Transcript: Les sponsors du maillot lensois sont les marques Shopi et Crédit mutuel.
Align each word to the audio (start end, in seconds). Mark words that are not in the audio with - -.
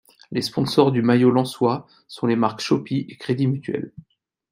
Les 0.31 0.41
sponsors 0.41 0.91
du 0.91 1.03
maillot 1.03 1.29
lensois 1.29 1.85
sont 2.07 2.25
les 2.25 2.35
marques 2.35 2.61
Shopi 2.61 3.05
et 3.07 3.17
Crédit 3.17 3.45
mutuel. 3.45 3.93